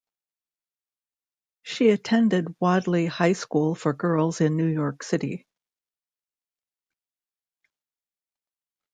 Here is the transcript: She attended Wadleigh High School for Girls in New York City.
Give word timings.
She 1.61 1.91
attended 1.91 2.55
Wadleigh 2.59 3.05
High 3.07 3.33
School 3.33 3.75
for 3.75 3.93
Girls 3.93 4.41
in 4.41 4.57
New 4.57 4.65
York 4.65 5.03
City. 5.03 5.45